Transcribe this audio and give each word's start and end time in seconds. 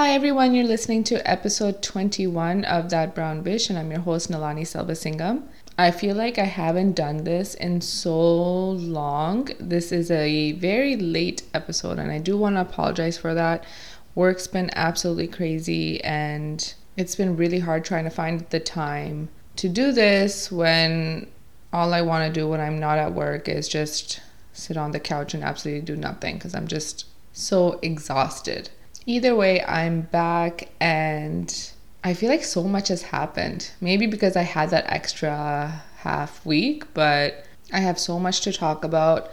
Hi 0.00 0.12
everyone, 0.12 0.54
you're 0.54 0.64
listening 0.64 1.04
to 1.04 1.30
episode 1.30 1.82
21 1.82 2.64
of 2.64 2.88
That 2.88 3.14
Brown 3.14 3.44
Bitch, 3.44 3.68
and 3.68 3.78
I'm 3.78 3.90
your 3.90 4.00
host 4.00 4.30
Nalani 4.30 4.62
Selvasingam. 4.62 5.42
I 5.76 5.90
feel 5.90 6.16
like 6.16 6.38
I 6.38 6.46
haven't 6.46 6.94
done 6.94 7.24
this 7.24 7.54
in 7.54 7.82
so 7.82 8.70
long. 8.70 9.50
This 9.60 9.92
is 9.92 10.10
a 10.10 10.52
very 10.52 10.96
late 10.96 11.42
episode, 11.52 11.98
and 11.98 12.10
I 12.10 12.16
do 12.16 12.38
want 12.38 12.56
to 12.56 12.62
apologize 12.62 13.18
for 13.18 13.34
that. 13.34 13.66
Work's 14.14 14.46
been 14.46 14.70
absolutely 14.74 15.28
crazy, 15.28 16.02
and 16.02 16.72
it's 16.96 17.14
been 17.14 17.36
really 17.36 17.58
hard 17.58 17.84
trying 17.84 18.04
to 18.04 18.10
find 18.10 18.46
the 18.48 18.58
time 18.58 19.28
to 19.56 19.68
do 19.68 19.92
this 19.92 20.50
when 20.50 21.30
all 21.74 21.92
I 21.92 22.00
want 22.00 22.26
to 22.26 22.40
do 22.40 22.48
when 22.48 22.62
I'm 22.62 22.80
not 22.80 22.96
at 22.96 23.12
work 23.12 23.50
is 23.50 23.68
just 23.68 24.22
sit 24.54 24.78
on 24.78 24.92
the 24.92 24.98
couch 24.98 25.34
and 25.34 25.44
absolutely 25.44 25.82
do 25.82 25.94
nothing 25.94 26.36
because 26.36 26.54
I'm 26.54 26.68
just 26.68 27.04
so 27.34 27.78
exhausted 27.82 28.70
either 29.06 29.34
way, 29.34 29.62
I'm 29.64 30.02
back 30.02 30.70
and 30.80 31.72
I 32.02 32.14
feel 32.14 32.30
like 32.30 32.44
so 32.44 32.64
much 32.64 32.88
has 32.88 33.02
happened. 33.02 33.70
Maybe 33.80 34.06
because 34.06 34.36
I 34.36 34.42
had 34.42 34.70
that 34.70 34.86
extra 34.88 35.82
half 35.98 36.44
week, 36.46 36.92
but 36.94 37.44
I 37.72 37.80
have 37.80 37.98
so 37.98 38.18
much 38.18 38.40
to 38.42 38.52
talk 38.52 38.84
about. 38.84 39.30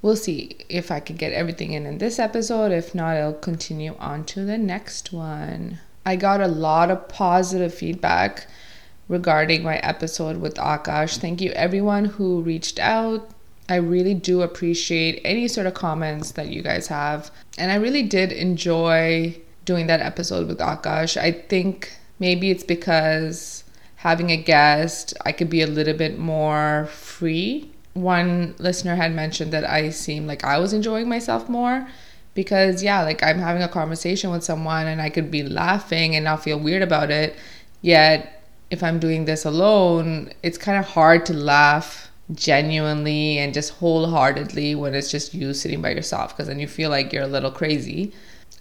We'll 0.00 0.16
see 0.16 0.56
if 0.68 0.90
I 0.90 1.00
can 1.00 1.16
get 1.16 1.32
everything 1.32 1.72
in 1.72 1.84
in 1.84 1.98
this 1.98 2.18
episode. 2.18 2.72
If 2.72 2.94
not, 2.94 3.16
I'll 3.16 3.32
continue 3.32 3.96
on 3.98 4.24
to 4.26 4.44
the 4.44 4.58
next 4.58 5.12
one. 5.12 5.80
I 6.06 6.16
got 6.16 6.40
a 6.40 6.48
lot 6.48 6.90
of 6.90 7.08
positive 7.08 7.74
feedback 7.74 8.46
regarding 9.08 9.62
my 9.62 9.78
episode 9.78 10.38
with 10.38 10.54
Akash. 10.54 11.18
Thank 11.18 11.40
you, 11.40 11.50
everyone 11.50 12.04
who 12.06 12.40
reached 12.42 12.78
out. 12.78 13.28
I 13.68 13.76
really 13.76 14.14
do 14.14 14.42
appreciate 14.42 15.20
any 15.24 15.46
sort 15.46 15.66
of 15.66 15.74
comments 15.74 16.32
that 16.32 16.48
you 16.48 16.62
guys 16.62 16.86
have. 16.86 17.30
And 17.58 17.70
I 17.70 17.74
really 17.74 18.02
did 18.02 18.32
enjoy 18.32 19.38
doing 19.64 19.86
that 19.88 20.00
episode 20.00 20.48
with 20.48 20.58
Akash. 20.58 21.20
I 21.20 21.32
think 21.32 21.92
maybe 22.18 22.50
it's 22.50 22.64
because 22.64 23.64
having 23.96 24.30
a 24.30 24.36
guest, 24.36 25.12
I 25.26 25.32
could 25.32 25.50
be 25.50 25.60
a 25.60 25.66
little 25.66 25.94
bit 25.94 26.18
more 26.18 26.88
free. 26.90 27.70
One 27.92 28.54
listener 28.58 28.94
had 28.94 29.14
mentioned 29.14 29.52
that 29.52 29.68
I 29.68 29.90
seem 29.90 30.26
like 30.26 30.44
I 30.44 30.58
was 30.58 30.72
enjoying 30.72 31.08
myself 31.08 31.48
more 31.48 31.86
because, 32.32 32.82
yeah, 32.82 33.02
like 33.02 33.22
I'm 33.22 33.38
having 33.38 33.62
a 33.62 33.68
conversation 33.68 34.30
with 34.30 34.44
someone 34.44 34.86
and 34.86 35.02
I 35.02 35.10
could 35.10 35.30
be 35.30 35.42
laughing 35.42 36.14
and 36.14 36.24
not 36.24 36.42
feel 36.42 36.58
weird 36.58 36.82
about 36.82 37.10
it. 37.10 37.36
Yet, 37.82 38.44
if 38.70 38.82
I'm 38.82 38.98
doing 38.98 39.24
this 39.24 39.44
alone, 39.44 40.32
it's 40.42 40.56
kind 40.58 40.78
of 40.78 40.86
hard 40.86 41.26
to 41.26 41.34
laugh 41.34 42.07
genuinely 42.32 43.38
and 43.38 43.54
just 43.54 43.74
wholeheartedly 43.74 44.74
when 44.74 44.94
it's 44.94 45.10
just 45.10 45.34
you 45.34 45.54
sitting 45.54 45.80
by 45.80 45.90
yourself 45.90 46.36
because 46.36 46.48
then 46.48 46.58
you 46.58 46.68
feel 46.68 46.90
like 46.90 47.12
you're 47.12 47.22
a 47.22 47.28
little 47.28 47.50
crazy. 47.50 48.12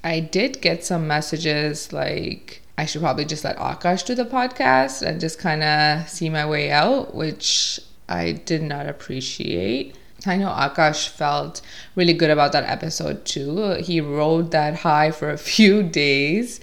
I 0.03 0.19
did 0.19 0.61
get 0.61 0.85
some 0.85 1.07
messages 1.07 1.91
like 1.91 2.61
I 2.77 2.85
should 2.85 3.01
probably 3.01 3.25
just 3.25 3.43
let 3.43 3.57
Akash 3.57 4.05
do 4.05 4.13
the 4.15 4.25
podcast 4.25 5.01
and 5.01 5.19
just 5.19 5.39
kind 5.39 5.63
of 5.63 6.07
see 6.07 6.29
my 6.29 6.45
way 6.45 6.71
out, 6.71 7.15
which 7.15 7.79
I 8.07 8.33
did 8.33 8.61
not 8.61 8.87
appreciate. 8.87 9.97
I 10.25 10.37
know 10.37 10.49
Akash 10.49 11.09
felt 11.09 11.61
really 11.95 12.13
good 12.13 12.29
about 12.29 12.51
that 12.51 12.65
episode 12.65 13.25
too. 13.25 13.77
He 13.81 13.99
rode 14.01 14.51
that 14.51 14.75
high 14.75 15.11
for 15.11 15.29
a 15.29 15.37
few 15.53 15.83
days. 15.83 16.59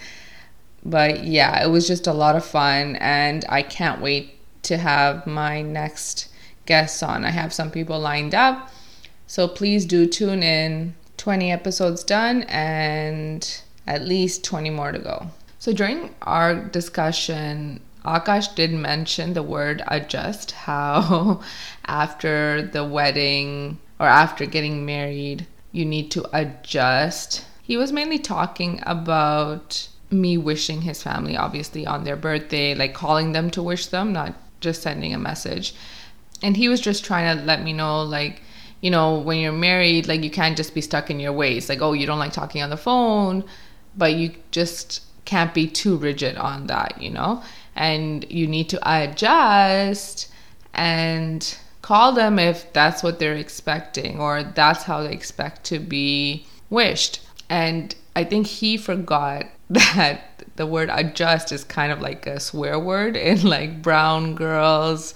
But 0.84 1.24
yeah, 1.24 1.64
it 1.64 1.68
was 1.68 1.86
just 1.86 2.06
a 2.06 2.12
lot 2.12 2.36
of 2.36 2.44
fun, 2.44 2.96
and 2.96 3.44
I 3.48 3.62
can't 3.62 4.02
wait 4.02 4.38
to 4.64 4.76
have 4.76 5.26
my 5.26 5.62
next 5.62 6.28
guests 6.66 7.02
on. 7.02 7.24
I 7.24 7.30
have 7.30 7.52
some 7.52 7.70
people 7.70 7.98
lined 7.98 8.34
up. 8.34 8.70
So 9.26 9.48
please 9.48 9.84
do 9.84 10.06
tune 10.06 10.42
in. 10.42 10.94
20 11.16 11.50
episodes 11.50 12.04
done 12.04 12.42
and 12.42 13.62
at 13.86 14.04
least 14.04 14.44
20 14.44 14.70
more 14.70 14.92
to 14.92 14.98
go. 14.98 15.26
So 15.58 15.72
during 15.72 16.14
our 16.22 16.54
discussion, 16.54 17.80
Akash 18.04 18.54
did 18.54 18.72
mention 18.72 19.32
the 19.32 19.42
word 19.42 19.82
adjust, 19.88 20.50
how 20.50 21.40
after 21.86 22.62
the 22.62 22.84
wedding 22.84 23.78
or 23.98 24.06
after 24.06 24.44
getting 24.44 24.84
married, 24.84 25.46
you 25.72 25.84
need 25.84 26.10
to 26.10 26.28
adjust. 26.36 27.46
He 27.62 27.76
was 27.76 27.92
mainly 27.92 28.18
talking 28.18 28.80
about 28.84 29.88
me 30.10 30.36
wishing 30.36 30.82
his 30.82 31.02
family, 31.02 31.36
obviously, 31.36 31.86
on 31.86 32.04
their 32.04 32.16
birthday, 32.16 32.74
like 32.74 32.92
calling 32.92 33.32
them 33.32 33.50
to 33.52 33.62
wish 33.62 33.86
them, 33.86 34.12
not 34.12 34.34
just 34.60 34.82
sending 34.82 35.14
a 35.14 35.18
message 35.18 35.74
and 36.44 36.58
he 36.58 36.68
was 36.68 36.78
just 36.78 37.04
trying 37.04 37.38
to 37.38 37.42
let 37.44 37.62
me 37.62 37.72
know 37.72 38.02
like 38.02 38.42
you 38.82 38.90
know 38.90 39.18
when 39.18 39.38
you're 39.38 39.50
married 39.50 40.06
like 40.06 40.22
you 40.22 40.30
can't 40.30 40.58
just 40.58 40.74
be 40.74 40.82
stuck 40.82 41.10
in 41.10 41.18
your 41.18 41.32
ways. 41.32 41.68
Like 41.68 41.80
oh 41.80 41.94
you 41.94 42.06
don't 42.06 42.18
like 42.18 42.32
talking 42.32 42.62
on 42.62 42.70
the 42.70 42.76
phone 42.76 43.44
but 43.96 44.14
you 44.14 44.34
just 44.50 45.02
can't 45.24 45.54
be 45.54 45.66
too 45.66 45.96
rigid 45.96 46.36
on 46.36 46.66
that 46.66 47.00
you 47.00 47.10
know? 47.10 47.42
And 47.74 48.30
you 48.30 48.46
need 48.46 48.68
to 48.68 48.78
adjust 48.84 50.30
and 50.74 51.56
call 51.82 52.12
them 52.12 52.38
if 52.38 52.72
that's 52.72 53.02
what 53.02 53.18
they're 53.18 53.34
expecting 53.34 54.20
or 54.20 54.42
that's 54.42 54.84
how 54.84 55.02
they 55.02 55.12
expect 55.12 55.64
to 55.64 55.78
be 55.78 56.46
wished. 56.68 57.20
And 57.48 57.94
i 58.14 58.22
think 58.22 58.46
he 58.46 58.76
forgot 58.76 59.46
that 59.70 60.44
the 60.56 60.66
word 60.66 60.90
adjust 60.92 61.52
is 61.52 61.64
kind 61.64 61.90
of 61.90 62.02
like 62.02 62.26
a 62.26 62.38
swear 62.38 62.78
word 62.78 63.16
in 63.30 63.42
like 63.42 63.80
brown 63.80 64.34
girls 64.34 65.14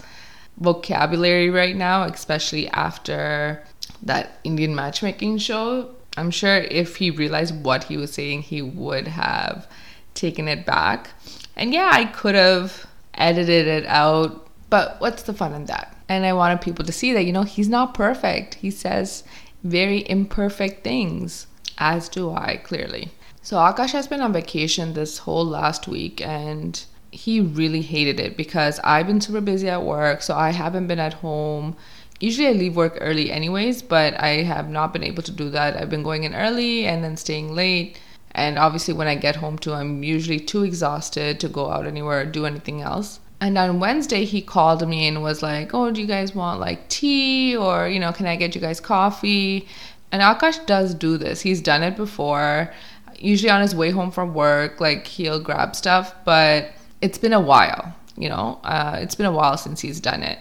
vocabulary 0.58 1.50
right 1.50 1.76
now, 1.76 2.02
especially 2.02 2.68
after 2.68 3.62
that 4.02 4.38
Indian 4.44 4.74
matchmaking 4.74 5.38
show. 5.38 5.94
I'm 6.16 6.30
sure 6.30 6.56
if 6.56 6.96
he 6.96 7.10
realized 7.10 7.64
what 7.64 7.84
he 7.84 7.96
was 7.96 8.12
saying, 8.12 8.42
he 8.42 8.60
would 8.60 9.06
have 9.06 9.68
taken 10.14 10.48
it 10.48 10.66
back. 10.66 11.10
And 11.56 11.72
yeah, 11.72 11.90
I 11.92 12.06
could 12.06 12.34
have 12.34 12.86
edited 13.14 13.66
it 13.66 13.86
out, 13.86 14.48
but 14.70 15.00
what's 15.00 15.22
the 15.22 15.32
fun 15.32 15.54
in 15.54 15.66
that? 15.66 15.96
And 16.08 16.24
I 16.24 16.32
wanted 16.32 16.60
people 16.60 16.84
to 16.84 16.92
see 16.92 17.12
that, 17.12 17.24
you 17.24 17.32
know, 17.32 17.42
he's 17.42 17.68
not 17.68 17.94
perfect. 17.94 18.54
He 18.54 18.70
says 18.70 19.24
very 19.62 20.08
imperfect 20.08 20.82
things, 20.84 21.46
as 21.78 22.08
do 22.08 22.30
I, 22.30 22.60
clearly. 22.64 23.10
So 23.42 23.56
Akash 23.56 23.92
has 23.92 24.06
been 24.06 24.20
on 24.20 24.32
vacation 24.32 24.94
this 24.94 25.18
whole 25.18 25.44
last 25.44 25.88
week, 25.88 26.20
and 26.20 26.84
he 27.18 27.40
really 27.40 27.82
hated 27.82 28.20
it 28.20 28.36
because 28.36 28.78
I've 28.84 29.08
been 29.08 29.20
super 29.20 29.40
busy 29.40 29.68
at 29.68 29.82
work, 29.82 30.22
so 30.22 30.36
I 30.36 30.50
haven't 30.50 30.86
been 30.86 31.00
at 31.00 31.14
home. 31.14 31.76
Usually 32.20 32.46
I 32.46 32.52
leave 32.52 32.76
work 32.76 32.96
early 33.00 33.32
anyways, 33.32 33.82
but 33.82 34.14
I 34.20 34.42
have 34.44 34.70
not 34.70 34.92
been 34.92 35.02
able 35.02 35.24
to 35.24 35.32
do 35.32 35.50
that. 35.50 35.76
I've 35.76 35.90
been 35.90 36.04
going 36.04 36.22
in 36.22 36.32
early 36.32 36.86
and 36.86 37.02
then 37.02 37.16
staying 37.16 37.52
late. 37.56 37.98
And 38.30 38.56
obviously 38.56 38.94
when 38.94 39.08
I 39.08 39.16
get 39.16 39.34
home 39.34 39.58
too, 39.58 39.72
I'm 39.72 40.04
usually 40.04 40.38
too 40.38 40.62
exhausted 40.62 41.40
to 41.40 41.48
go 41.48 41.70
out 41.70 41.88
anywhere 41.88 42.20
or 42.20 42.24
do 42.24 42.46
anything 42.46 42.82
else. 42.82 43.18
And 43.40 43.58
on 43.58 43.80
Wednesday 43.80 44.24
he 44.24 44.40
called 44.40 44.88
me 44.88 45.08
and 45.08 45.20
was 45.20 45.42
like, 45.42 45.74
"Oh, 45.74 45.90
do 45.90 46.00
you 46.00 46.06
guys 46.06 46.36
want 46.36 46.60
like 46.60 46.88
tea 46.88 47.56
or, 47.56 47.88
you 47.88 47.98
know, 47.98 48.12
can 48.12 48.26
I 48.26 48.36
get 48.36 48.54
you 48.54 48.60
guys 48.60 48.78
coffee?" 48.78 49.66
And 50.12 50.22
Akash 50.22 50.64
does 50.66 50.94
do 50.94 51.18
this. 51.18 51.40
He's 51.40 51.60
done 51.60 51.82
it 51.82 51.96
before. 51.96 52.72
Usually 53.18 53.50
on 53.50 53.60
his 53.60 53.74
way 53.74 53.90
home 53.90 54.12
from 54.12 54.34
work, 54.34 54.80
like 54.80 55.08
he'll 55.08 55.40
grab 55.40 55.74
stuff, 55.74 56.14
but 56.24 56.70
it's 57.00 57.18
been 57.18 57.32
a 57.32 57.40
while, 57.40 57.94
you 58.16 58.28
know, 58.28 58.60
uh, 58.64 58.98
it's 59.00 59.14
been 59.14 59.26
a 59.26 59.32
while 59.32 59.56
since 59.56 59.80
he's 59.80 60.00
done 60.00 60.22
it. 60.22 60.38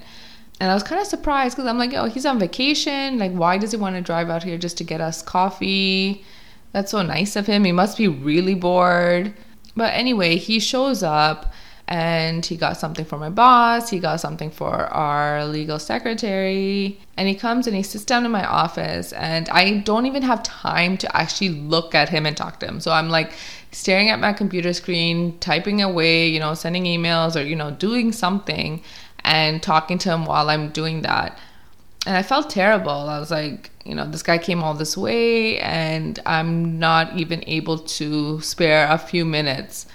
And 0.60 0.72
I 0.72 0.74
was 0.74 0.84
kind 0.84 1.00
of 1.00 1.08
surprised 1.08 1.56
because 1.56 1.68
I'm 1.68 1.78
like, 1.78 1.94
oh, 1.94 2.06
he's 2.06 2.26
on 2.26 2.40
vacation. 2.40 3.20
Like, 3.20 3.32
why 3.32 3.58
does 3.58 3.72
he 3.72 3.78
want 3.78 3.96
to 3.96 4.02
drive 4.02 4.30
out 4.30 4.44
here 4.44 4.58
just 4.58 4.78
to 4.80 4.84
get 4.84 5.02
us 5.02 5.22
coffee? 5.22 6.26
That's 6.72 6.92
so 6.92 7.04
nice 7.04 7.36
of 7.36 7.46
him. 7.46 7.64
He 7.64 7.72
must 7.72 7.98
be 7.98 8.08
really 8.08 8.56
bored. 8.56 9.34
But 9.76 9.94
anyway, 9.94 10.38
he 10.38 10.60
shows 10.60 11.04
up 11.04 11.54
and 11.88 12.46
he 12.46 12.58
got 12.58 12.78
something 12.78 13.06
for 13.06 13.18
my 13.18 13.30
boss, 13.30 13.90
he 13.90 14.00
got 14.00 14.20
something 14.20 14.52
for 14.52 14.74
our 14.74 15.46
legal 15.46 15.80
secretary, 15.80 17.00
and 17.16 17.30
he 17.30 17.36
comes 17.36 17.66
and 17.66 17.76
he 17.76 17.84
sits 17.84 18.04
down 18.04 18.26
in 18.26 18.32
my 18.32 18.46
office 18.46 19.14
and 19.14 19.48
I 19.50 19.78
don't 19.78 20.06
even 20.06 20.22
have 20.24 20.44
time 20.44 20.98
to 20.98 21.18
actually 21.18 21.50
look 21.50 21.96
at 21.96 22.10
him 22.10 22.26
and 22.26 22.36
talk 22.36 22.60
to 22.60 22.68
him. 22.68 22.82
So 22.82 22.92
I'm 22.92 23.10
like 23.10 23.32
staring 23.72 24.10
at 24.10 24.20
my 24.20 24.34
computer 24.34 24.74
screen, 24.74 25.38
typing 25.40 25.82
away, 25.82 26.28
you 26.28 26.40
know, 26.40 26.54
sending 26.54 26.86
emails 26.86 27.40
or 27.40 27.44
you 27.44 27.56
know, 27.56 27.72
doing 27.72 28.12
something 28.12 28.82
and 29.24 29.62
talking 29.62 29.98
to 30.00 30.10
him 30.10 30.26
while 30.26 30.50
I'm 30.50 30.70
doing 30.70 31.02
that. 31.02 31.38
And 32.06 32.16
I 32.16 32.24
felt 32.24 32.50
terrible. 32.50 32.92
I 32.92 33.20
was 33.20 33.32
like, 33.32 33.70
you 33.84 33.94
know, 33.94 34.10
this 34.10 34.24
guy 34.24 34.38
came 34.38 34.64
all 34.64 34.74
this 34.74 34.96
way 34.98 35.60
and 35.60 36.20
I'm 36.26 36.80
not 36.80 37.18
even 37.18 37.44
able 37.48 37.80
to 37.80 38.40
spare 38.42 38.90
a 38.90 38.98
few 38.98 39.26
minutes 39.26 39.88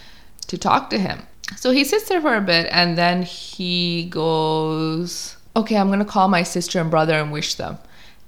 to 0.48 0.58
talk 0.58 0.90
to 0.90 0.98
him. 0.98 1.22
So 1.56 1.70
he 1.70 1.84
sits 1.84 2.08
there 2.08 2.20
for 2.20 2.36
a 2.36 2.40
bit 2.40 2.68
and 2.70 2.96
then 2.98 3.22
he 3.22 4.04
goes, 4.10 5.36
Okay, 5.54 5.76
I'm 5.76 5.88
gonna 5.88 6.04
call 6.04 6.28
my 6.28 6.42
sister 6.42 6.80
and 6.80 6.90
brother 6.90 7.14
and 7.14 7.32
wish 7.32 7.54
them. 7.54 7.78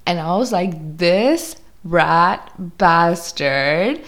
And 0.07 0.19
I 0.21 0.37
was 0.37 0.53
like, 0.53 0.99
This 0.99 1.57
rat 1.85 2.51
bastard. 2.79 4.03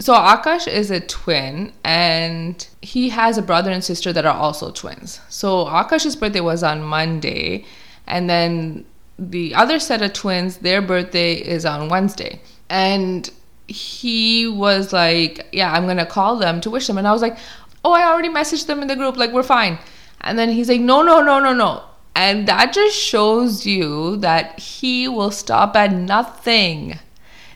So 0.00 0.14
Akash 0.14 0.66
is 0.66 0.90
a 0.90 1.00
twin 1.00 1.72
and 1.84 2.66
he 2.80 3.10
has 3.10 3.36
a 3.36 3.42
brother 3.42 3.70
and 3.70 3.84
sister 3.84 4.14
that 4.14 4.24
are 4.24 4.34
also 4.34 4.70
twins. 4.70 5.20
So 5.28 5.66
Akash's 5.66 6.16
birthday 6.16 6.40
was 6.40 6.62
on 6.62 6.82
Monday 6.82 7.66
and 8.06 8.28
then 8.28 8.86
the 9.18 9.54
other 9.54 9.78
set 9.78 10.00
of 10.00 10.14
twins, 10.14 10.56
their 10.58 10.80
birthday 10.80 11.34
is 11.34 11.66
on 11.66 11.90
Wednesday. 11.90 12.40
And 12.70 13.28
he 13.68 14.48
was 14.48 14.92
like, 14.92 15.46
Yeah, 15.52 15.70
I'm 15.70 15.86
gonna 15.86 16.06
call 16.06 16.36
them 16.36 16.62
to 16.62 16.70
wish 16.70 16.86
them. 16.86 16.96
And 16.96 17.06
I 17.06 17.12
was 17.12 17.20
like, 17.20 17.36
Oh, 17.84 17.92
I 17.92 18.04
already 18.04 18.30
messaged 18.30 18.66
them 18.66 18.80
in 18.80 18.88
the 18.88 18.96
group, 18.96 19.18
like, 19.18 19.32
we're 19.32 19.42
fine. 19.42 19.78
And 20.22 20.38
then 20.38 20.48
he's 20.48 20.70
like, 20.70 20.80
No, 20.80 21.02
no, 21.02 21.22
no, 21.22 21.38
no, 21.40 21.52
no. 21.52 21.84
And 22.16 22.48
that 22.48 22.72
just 22.72 22.96
shows 22.96 23.66
you 23.66 24.16
that 24.16 24.58
he 24.58 25.08
will 25.08 25.30
stop 25.30 25.76
at 25.76 25.92
nothing. 25.92 26.98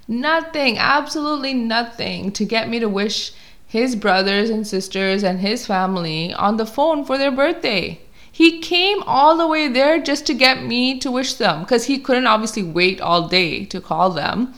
Nothing, 0.06 0.78
absolutely 0.78 1.54
nothing 1.54 2.30
to 2.32 2.44
get 2.44 2.68
me 2.68 2.78
to 2.78 2.88
wish 2.88 3.32
his 3.66 3.96
brothers 3.96 4.50
and 4.50 4.66
sisters 4.66 5.22
and 5.22 5.40
his 5.40 5.66
family 5.66 6.32
on 6.34 6.58
the 6.58 6.66
phone 6.66 7.04
for 7.04 7.18
their 7.18 7.32
birthday. 7.32 8.00
He 8.30 8.60
came 8.60 9.02
all 9.04 9.36
the 9.36 9.46
way 9.46 9.68
there 9.68 10.00
just 10.00 10.26
to 10.26 10.34
get 10.34 10.62
me 10.62 10.98
to 10.98 11.10
wish 11.10 11.34
them 11.34 11.60
because 11.60 11.86
he 11.86 11.98
couldn't 11.98 12.26
obviously 12.26 12.62
wait 12.62 13.00
all 13.00 13.28
day 13.28 13.64
to 13.66 13.80
call 13.80 14.10
them. 14.10 14.54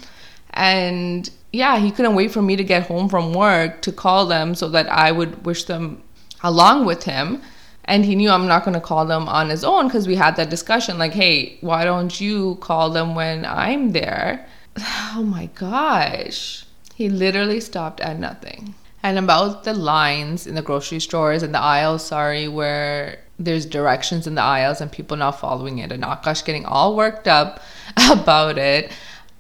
And 0.50 1.31
yeah, 1.52 1.78
he 1.78 1.90
couldn't 1.90 2.14
wait 2.14 2.31
for 2.31 2.42
me 2.42 2.56
to 2.56 2.64
get 2.64 2.87
home 2.87 3.08
from 3.08 3.32
work 3.32 3.82
to 3.82 3.92
call 3.92 4.26
them 4.26 4.54
so 4.54 4.69
that 4.70 4.90
I 4.90 5.12
would 5.12 5.44
wish 5.44 5.64
them 5.64 6.02
along 6.42 6.87
with 6.87 7.04
him. 7.04 7.42
And 7.84 8.04
he 8.04 8.16
knew 8.16 8.31
I'm 8.31 8.46
not 8.46 8.64
going 8.64 8.75
to 8.75 8.81
call 8.81 9.06
them 9.06 9.28
on 9.28 9.49
his 9.49 9.62
own 9.62 9.87
because 9.87 10.08
we 10.08 10.16
had 10.16 10.37
that 10.37 10.50
discussion 10.50 10.99
like, 10.99 11.12
hey, 11.12 11.58
why 11.60 11.84
don't 11.84 12.20
you 12.20 12.56
call 12.56 12.90
them 12.90 13.14
when 13.14 13.44
I'm 13.44 13.92
there? 13.92 14.46
Oh 15.19 15.23
my 15.23 15.46
gosh. 15.55 16.67
He 16.94 17.08
literally 17.08 17.61
stopped 17.61 18.00
at 18.00 18.19
nothing. 18.19 18.75
And 19.02 19.19
about 19.19 19.64
the 19.64 19.73
lines 19.73 20.46
in 20.46 20.55
the 20.55 20.62
grocery 20.62 21.00
stores 21.00 21.43
and 21.43 21.55
the 21.55 21.61
aisles, 21.61 22.05
sorry, 22.05 22.49
where 22.49 23.20
there's 23.38 23.67
directions 23.67 24.26
in 24.26 24.34
the 24.34 24.43
aisles 24.43 24.81
and 24.81 24.90
people 24.90 25.17
not 25.17 25.40
following 25.40 25.78
it, 25.78 25.93
and 25.93 26.02
Akash 26.02 26.44
getting 26.44 26.64
all 26.64 26.96
worked 26.96 27.28
up 27.28 27.61
about 28.11 28.58
it. 28.58 28.90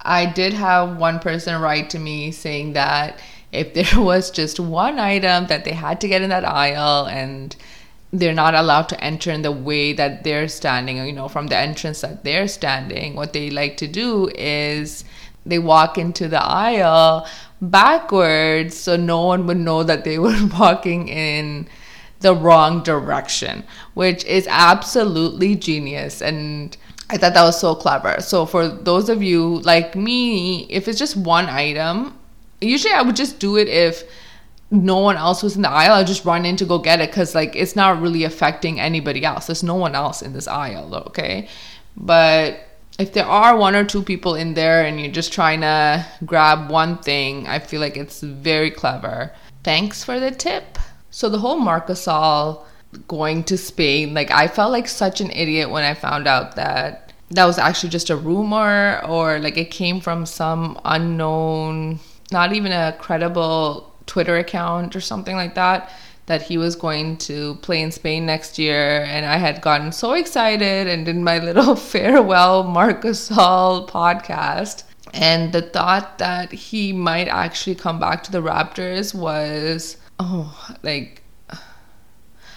I 0.00 0.26
did 0.26 0.52
have 0.52 0.98
one 0.98 1.18
person 1.18 1.60
write 1.60 1.90
to 1.90 1.98
me 1.98 2.30
saying 2.30 2.74
that 2.74 3.18
if 3.52 3.74
there 3.74 4.02
was 4.02 4.30
just 4.30 4.60
one 4.60 4.98
item 4.98 5.46
that 5.48 5.64
they 5.64 5.72
had 5.72 6.00
to 6.00 6.08
get 6.08 6.22
in 6.22 6.30
that 6.30 6.44
aisle 6.44 7.06
and 7.06 7.56
they're 8.12 8.34
not 8.34 8.54
allowed 8.54 8.88
to 8.90 9.04
enter 9.04 9.30
in 9.30 9.42
the 9.42 9.52
way 9.52 9.92
that 9.92 10.22
they're 10.24 10.48
standing, 10.48 11.04
you 11.04 11.12
know, 11.12 11.28
from 11.28 11.48
the 11.48 11.56
entrance 11.56 12.00
that 12.02 12.22
they're 12.24 12.48
standing, 12.48 13.14
what 13.14 13.32
they 13.32 13.50
like 13.50 13.76
to 13.78 13.88
do 13.88 14.30
is 14.36 15.04
they 15.46 15.58
walk 15.58 15.96
into 15.96 16.28
the 16.28 16.42
aisle 16.42 17.26
backwards 17.62 18.76
so 18.76 18.96
no 18.96 19.22
one 19.22 19.46
would 19.46 19.56
know 19.56 19.82
that 19.82 20.04
they 20.04 20.18
were 20.18 20.36
walking 20.58 21.08
in 21.08 21.68
the 22.20 22.34
wrong 22.34 22.82
direction, 22.82 23.64
which 23.94 24.24
is 24.24 24.46
absolutely 24.48 25.54
genius. 25.54 26.22
And 26.22 26.76
I 27.10 27.16
thought 27.16 27.34
that 27.34 27.44
was 27.44 27.60
so 27.60 27.74
clever. 27.74 28.20
So 28.20 28.46
for 28.46 28.68
those 28.68 29.08
of 29.08 29.22
you 29.22 29.60
like 29.60 29.94
me, 29.94 30.64
if 30.64 30.88
it's 30.88 30.98
just 30.98 31.16
one 31.16 31.46
item, 31.46 32.18
usually 32.60 32.94
I 32.94 33.02
would 33.02 33.16
just 33.16 33.38
do 33.38 33.56
it 33.56 33.68
if 33.68 34.04
no 34.70 34.98
one 34.98 35.16
else 35.16 35.42
was 35.42 35.56
in 35.56 35.62
the 35.62 35.70
aisle. 35.70 35.92
I'd 35.92 36.06
just 36.06 36.24
run 36.24 36.44
in 36.44 36.56
to 36.56 36.64
go 36.64 36.78
get 36.78 37.00
it 37.00 37.10
because 37.10 37.34
like 37.34 37.54
it's 37.54 37.76
not 37.76 38.00
really 38.00 38.24
affecting 38.24 38.80
anybody 38.80 39.24
else. 39.24 39.46
There's 39.46 39.62
no 39.62 39.76
one 39.76 39.94
else 39.94 40.22
in 40.22 40.32
this 40.32 40.48
aisle, 40.48 40.94
okay? 41.08 41.48
But 41.96 42.65
if 42.98 43.12
there 43.12 43.26
are 43.26 43.56
one 43.56 43.76
or 43.76 43.84
two 43.84 44.02
people 44.02 44.34
in 44.34 44.54
there 44.54 44.84
and 44.84 45.00
you're 45.00 45.12
just 45.12 45.32
trying 45.32 45.60
to 45.60 46.06
grab 46.24 46.70
one 46.70 46.98
thing, 46.98 47.46
I 47.46 47.58
feel 47.58 47.80
like 47.80 47.96
it's 47.96 48.20
very 48.20 48.70
clever. 48.70 49.32
Thanks 49.64 50.02
for 50.02 50.18
the 50.18 50.30
tip. 50.30 50.78
So 51.10 51.28
the 51.28 51.38
whole 51.38 51.58
Marc 51.58 51.88
Gasol 51.88 52.64
going 53.08 53.44
to 53.44 53.58
Spain. 53.58 54.14
Like 54.14 54.30
I 54.30 54.48
felt 54.48 54.72
like 54.72 54.88
such 54.88 55.20
an 55.20 55.30
idiot 55.30 55.70
when 55.70 55.84
I 55.84 55.94
found 55.94 56.26
out 56.26 56.56
that 56.56 57.12
that 57.30 57.44
was 57.44 57.58
actually 57.58 57.90
just 57.90 58.10
a 58.10 58.16
rumor 58.16 59.02
or 59.06 59.38
like 59.40 59.58
it 59.58 59.70
came 59.70 60.00
from 60.00 60.24
some 60.24 60.80
unknown, 60.84 61.98
not 62.32 62.54
even 62.54 62.72
a 62.72 62.96
credible 62.98 63.92
Twitter 64.06 64.36
account 64.36 64.94
or 64.94 65.00
something 65.00 65.36
like 65.36 65.56
that 65.56 65.90
that 66.26 66.42
he 66.42 66.58
was 66.58 66.76
going 66.76 67.16
to 67.16 67.54
play 67.56 67.80
in 67.80 67.90
Spain 67.90 68.26
next 68.26 68.58
year 68.58 69.04
and 69.04 69.24
I 69.24 69.36
had 69.36 69.60
gotten 69.60 69.92
so 69.92 70.12
excited 70.12 70.86
and 70.86 71.06
did 71.06 71.16
my 71.16 71.38
little 71.50 71.76
farewell 71.76 72.64
Marc 72.64 73.02
Gasol 73.02 73.88
podcast 73.88 74.84
and 75.14 75.52
the 75.52 75.62
thought 75.62 76.18
that 76.18 76.52
he 76.52 76.92
might 76.92 77.28
actually 77.28 77.76
come 77.76 77.98
back 77.98 78.22
to 78.24 78.32
the 78.32 78.42
Raptors 78.42 79.14
was 79.14 79.96
oh 80.18 80.74
like 80.82 81.22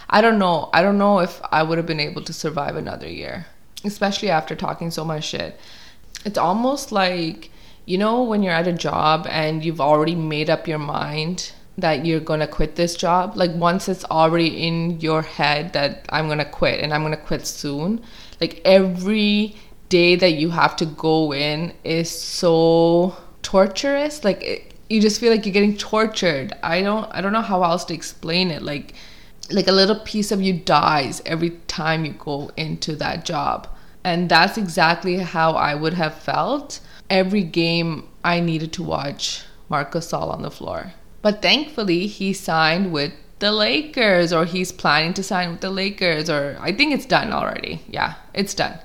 I 0.09 0.21
don't 0.21 0.39
know. 0.39 0.69
I 0.73 0.81
don't 0.81 0.97
know 0.97 1.19
if 1.19 1.39
I 1.51 1.61
would 1.61 1.77
have 1.77 1.85
been 1.85 1.99
able 1.99 2.23
to 2.23 2.33
survive 2.33 2.75
another 2.75 3.07
year, 3.07 3.45
especially 3.85 4.29
after 4.29 4.55
talking 4.55 4.89
so 4.89 5.05
much 5.05 5.25
shit. 5.25 5.59
It's 6.25 6.37
almost 6.37 6.91
like, 6.91 7.51
you 7.85 7.97
know, 7.97 8.23
when 8.23 8.41
you're 8.41 8.53
at 8.53 8.67
a 8.67 8.73
job 8.73 9.27
and 9.29 9.63
you've 9.63 9.79
already 9.79 10.15
made 10.15 10.49
up 10.49 10.67
your 10.67 10.79
mind 10.79 11.51
that 11.79 12.05
you're 12.05 12.19
going 12.19 12.39
to 12.39 12.47
quit 12.47 12.75
this 12.75 12.95
job, 12.95 13.35
like 13.35 13.51
once 13.53 13.89
it's 13.89 14.05
already 14.05 14.67
in 14.67 14.99
your 14.99 15.21
head 15.21 15.73
that 15.73 16.05
I'm 16.09 16.27
going 16.27 16.39
to 16.39 16.45
quit 16.45 16.81
and 16.81 16.93
I'm 16.93 17.01
going 17.01 17.15
to 17.15 17.21
quit 17.21 17.45
soon, 17.45 18.01
like 18.39 18.61
every 18.65 19.55
day 19.89 20.15
that 20.15 20.33
you 20.33 20.51
have 20.51 20.75
to 20.77 20.85
go 20.85 21.33
in 21.33 21.73
is 21.83 22.09
so 22.09 23.15
torturous. 23.41 24.23
Like 24.23 24.43
it, 24.43 24.73
you 24.89 25.01
just 25.01 25.19
feel 25.19 25.31
like 25.31 25.45
you're 25.45 25.53
getting 25.53 25.77
tortured. 25.77 26.53
I 26.63 26.81
don't 26.81 27.05
I 27.11 27.21
don't 27.21 27.33
know 27.33 27.41
how 27.41 27.63
else 27.63 27.85
to 27.85 27.93
explain 27.93 28.51
it. 28.51 28.61
Like 28.61 28.93
like 29.51 29.67
a 29.67 29.71
little 29.71 29.99
piece 29.99 30.31
of 30.31 30.41
you 30.41 30.53
dies 30.53 31.21
every 31.25 31.51
time 31.67 32.05
you 32.05 32.13
go 32.13 32.51
into 32.55 32.95
that 32.97 33.25
job. 33.25 33.67
And 34.03 34.29
that's 34.29 34.57
exactly 34.57 35.17
how 35.17 35.53
I 35.53 35.75
would 35.75 35.93
have 35.93 36.15
felt 36.15 36.79
every 37.09 37.43
game 37.43 38.07
I 38.23 38.39
needed 38.39 38.71
to 38.73 38.83
watch 38.83 39.43
Marc 39.67 39.91
Gasol 39.91 40.33
on 40.33 40.41
the 40.41 40.51
floor. 40.51 40.93
But 41.21 41.41
thankfully, 41.41 42.07
he 42.07 42.33
signed 42.33 42.91
with 42.91 43.13
the 43.39 43.51
Lakers, 43.51 44.33
or 44.33 44.45
he's 44.45 44.71
planning 44.71 45.13
to 45.13 45.23
sign 45.23 45.51
with 45.51 45.61
the 45.61 45.69
Lakers, 45.69 46.29
or 46.29 46.57
I 46.59 46.71
think 46.71 46.93
it's 46.93 47.05
done 47.05 47.31
already. 47.31 47.81
Yeah, 47.87 48.15
it's 48.33 48.53
done. 48.53 48.77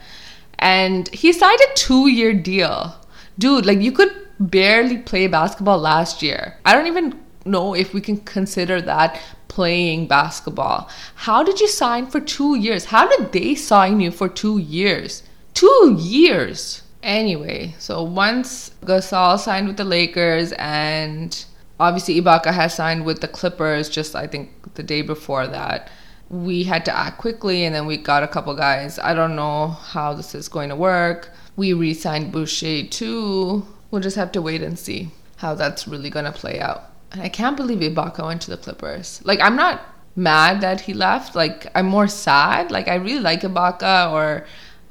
And 0.59 1.09
he 1.09 1.33
signed 1.33 1.61
a 1.61 1.75
two 1.75 2.09
year 2.09 2.33
deal. 2.33 2.97
Dude, 3.39 3.67
like 3.67 3.81
you 3.81 3.93
could 3.93 4.15
barely 4.39 4.99
play 4.99 5.27
basketball 5.27 5.79
last 5.79 6.23
year. 6.23 6.57
I 6.65 6.73
don't 6.73 6.87
even 6.87 7.21
know 7.45 7.75
if 7.75 7.93
we 7.93 8.01
can 8.01 8.19
consider 8.19 8.81
that 8.83 9.21
playing 9.49 10.07
basketball. 10.07 10.89
How 11.15 11.43
did 11.43 11.61
you 11.61 11.69
sign 11.69 12.07
for 12.07 12.21
two 12.21 12.57
years? 12.57 12.87
How 12.87 13.09
did 13.09 13.33
they 13.33 13.55
sign 13.55 14.01
you 14.01 14.11
for 14.11 14.29
two 14.29 14.59
years? 14.59 15.23
Two 15.53 15.97
years! 15.99 16.83
Anyway, 17.03 17.75
so 17.79 18.03
once 18.03 18.71
Gasol 18.85 19.39
signed 19.39 19.69
with 19.69 19.77
the 19.77 19.85
Lakers 19.85 20.53
and 20.53 21.45
obviously 21.81 22.21
Ibaka 22.21 22.53
has 22.53 22.75
signed 22.75 23.05
with 23.05 23.21
the 23.21 23.29
Clippers 23.29 23.89
just 23.89 24.15
I 24.15 24.27
think 24.27 24.75
the 24.75 24.83
day 24.83 25.03
before 25.03 25.47
that. 25.47 25.91
We 26.31 26.65
had 26.65 26.85
to 26.87 26.97
act 26.97 27.19
quickly 27.19 27.65
and 27.65 27.75
then 27.75 27.87
we 27.87 27.97
got 27.97 28.23
a 28.23 28.29
couple 28.29 28.55
guys. 28.55 28.99
I 28.99 29.15
don't 29.15 29.37
know 29.37 29.69
how 29.69 30.15
this 30.15 30.35
is 30.35 30.49
going 30.49 30.71
to 30.71 30.77
work. 30.77 31.31
We 31.57 31.73
re 31.73 31.95
signed 31.95 32.33
Boucher 32.33 32.85
too. 32.89 33.67
We'll 33.91 34.01
just 34.01 34.17
have 34.17 34.33
to 34.33 34.43
wait 34.43 34.63
and 34.63 34.79
see 34.79 35.11
how 35.37 35.55
that's 35.55 35.87
really 35.87 36.11
going 36.11 36.25
to 36.25 36.33
play 36.33 36.61
out. 36.61 36.91
And 37.13 37.23
I 37.23 37.29
can't 37.29 37.57
believe 37.57 37.79
Ibaka 37.79 38.27
went 38.27 38.43
to 38.43 38.51
the 38.51 38.57
Clippers. 38.57 39.21
Like, 39.25 39.41
I'm 39.41 39.55
not 39.55 39.83
mad 40.17 40.61
that 40.63 40.81
he 40.81 40.95
left. 40.95 41.37
Like, 41.37 41.71
I'm 41.75 41.87
more 41.87 42.09
sad. 42.09 42.71
Like, 42.73 42.89
I 42.89 42.97
really 42.97 43.21
like 43.21 43.43
Ibaka, 43.43 44.11
or 44.13 44.47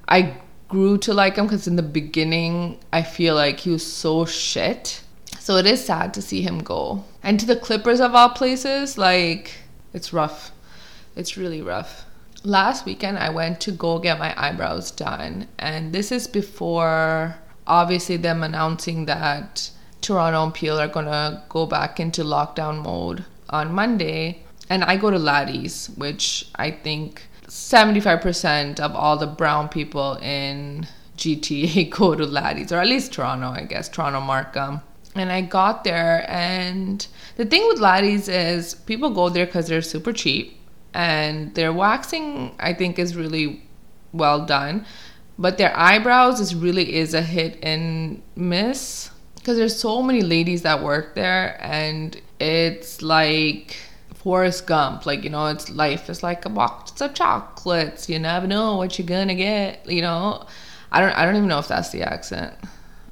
I 0.08 0.38
grew 0.70 0.98
to 1.00 1.14
like 1.14 1.36
him 1.36 1.48
because 1.48 1.68
in 1.68 1.76
the 1.76 1.84
beginning, 1.84 2.80
I 2.94 3.02
feel 3.02 3.36
like 3.36 3.60
he 3.60 3.72
was 3.72 3.86
so 3.86 4.26
shit. 4.26 5.04
So 5.44 5.58
it 5.58 5.66
is 5.66 5.84
sad 5.84 6.14
to 6.14 6.22
see 6.22 6.42
him 6.42 6.60
go. 6.60 7.04
And 7.22 7.38
to 7.38 7.46
the 7.46 7.58
Clippers 7.58 8.00
of 8.00 8.16
all 8.16 8.30
places, 8.30 8.98
like, 8.98 9.52
it's 9.94 10.14
rough. 10.14 10.54
It's 11.18 11.36
really 11.36 11.62
rough. 11.62 12.06
Last 12.46 12.86
weekend, 12.86 13.18
I 13.18 13.30
went 13.30 13.60
to 13.60 13.74
go 13.74 14.00
get 14.00 14.20
my 14.20 14.34
eyebrows 14.42 14.90
done. 14.90 15.50
And 15.60 15.92
this 15.92 16.14
is 16.14 16.28
before, 16.28 17.36
obviously, 17.68 18.16
them 18.16 18.42
announcing 18.42 19.06
that 19.08 19.70
Toronto 20.00 20.46
and 20.46 20.54
Peel 20.54 20.80
are 20.80 20.88
gonna 20.88 21.44
go 21.50 21.66
back 21.66 22.00
into 22.00 22.24
lockdown 22.24 22.82
mode 22.82 23.26
on 23.50 23.74
Monday, 23.74 24.44
and 24.70 24.82
I 24.86 24.96
go 24.96 25.12
to 25.12 25.20
Laddie's, 25.20 25.88
which 25.98 26.48
I 26.56 26.72
think 26.72 27.22
75% 27.48 28.80
of 28.80 28.96
all 28.96 29.18
the 29.18 29.28
brown 29.28 29.68
people 29.68 30.14
in 30.22 30.88
GTA 31.18 31.90
go 32.00 32.16
to 32.16 32.26
Laddie's, 32.26 32.72
or 32.72 32.80
at 32.80 32.88
least 32.88 33.12
Toronto, 33.12 33.50
I 33.50 33.66
guess, 33.66 33.90
Toronto 33.90 34.22
Markham. 34.22 34.80
And 35.16 35.32
I 35.32 35.42
got 35.42 35.84
there, 35.84 36.26
and 36.28 37.06
the 37.36 37.46
thing 37.46 37.68
with 37.68 37.80
Laddie's 37.80 38.28
is 38.28 38.74
people 38.74 39.12
go 39.12 39.30
there 39.30 39.46
because 39.46 39.68
they're 39.68 39.84
super 39.84 40.12
cheap, 40.12 40.60
and 40.94 41.54
their 41.54 41.72
waxing, 41.72 42.56
I 42.60 42.74
think, 42.74 42.98
is 42.98 43.16
really 43.16 43.62
well 44.12 44.46
done. 44.46 44.86
But 45.38 45.58
their 45.58 45.78
eyebrows 45.78 46.40
is 46.40 46.56
really 46.56 46.96
is 46.96 47.14
a 47.14 47.22
hit 47.22 47.60
and 47.62 48.22
miss 48.36 49.12
because 49.36 49.58
there's 49.58 49.78
so 49.78 50.02
many 50.02 50.22
ladies 50.22 50.62
that 50.62 50.82
work 50.82 51.16
there 51.16 51.58
and 51.60 52.20
it's 52.40 53.02
like 53.02 53.76
Forrest 54.14 54.68
Gump, 54.68 55.06
like 55.06 55.24
you 55.24 55.30
know, 55.30 55.48
it's 55.48 55.70
life 55.70 56.10
is 56.10 56.24
like 56.24 56.46
a 56.46 56.50
box 56.50 57.02
of 57.02 57.14
chocolates. 57.14 58.08
You 58.08 58.20
never 58.20 58.48
know 58.48 58.78
what 58.78 58.98
you're 58.98 59.08
gonna 59.08 59.36
get. 59.36 59.86
You 59.90 60.02
know, 60.02 60.46
I 60.94 61.02
don't, 61.02 61.12
I 61.12 61.26
don't 61.26 61.36
even 61.36 61.50
know 61.50 61.60
if 61.60 61.68
that's 61.68 61.90
the 61.90 62.04
accent. 62.04 62.54